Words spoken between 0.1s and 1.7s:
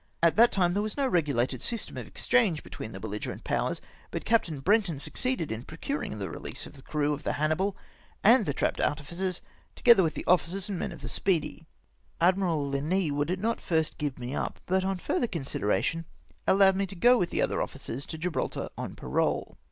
At that time there was no regulated